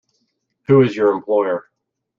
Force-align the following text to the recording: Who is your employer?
Who 0.63 0.81
is 0.81 0.95
your 0.95 1.11
employer? 1.15 1.69